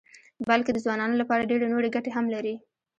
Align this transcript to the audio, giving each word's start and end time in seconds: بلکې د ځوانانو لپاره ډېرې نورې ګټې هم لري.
بلکې 0.49 0.71
د 0.73 0.77
ځوانانو 0.85 1.19
لپاره 1.21 1.47
ډېرې 1.49 1.65
نورې 1.73 1.93
ګټې 1.95 2.11
هم 2.13 2.25
لري. 2.35 2.55